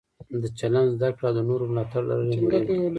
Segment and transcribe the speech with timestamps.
[0.41, 2.77] د چلند زده کړه او د نورو ملاتړ لرل یې مهم دي.